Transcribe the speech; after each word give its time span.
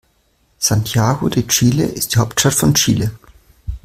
Santiago 0.57 1.29
de 1.29 1.45
Chile 1.45 1.85
ist 1.85 2.15
die 2.15 2.17
Hauptstadt 2.17 2.55
von 2.55 2.73
Chile. 2.73 3.11